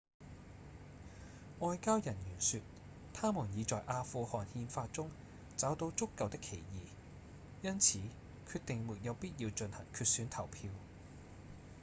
[1.59, 2.59] 外交人員說
[3.13, 5.11] 他們已在阿富汗憲法中
[5.57, 6.87] 找到足夠的歧義
[7.61, 7.99] 因此
[8.47, 10.71] 決定沒有必要進行決選投票